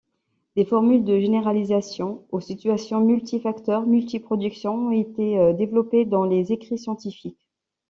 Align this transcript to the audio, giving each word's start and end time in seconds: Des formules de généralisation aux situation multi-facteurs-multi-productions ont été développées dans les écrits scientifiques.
Des 0.55 0.65
formules 0.65 1.03
de 1.03 1.19
généralisation 1.19 2.23
aux 2.31 2.39
situation 2.39 3.01
multi-facteurs-multi-productions 3.01 4.87
ont 4.87 4.89
été 4.89 5.53
développées 5.53 6.05
dans 6.05 6.23
les 6.23 6.51
écrits 6.51 6.79
scientifiques. 6.79 7.47